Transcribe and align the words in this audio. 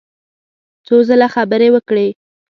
څو 0.85 0.95
ځله 1.07 1.27
خبرې 1.35 1.69
وکړې. 1.71 2.07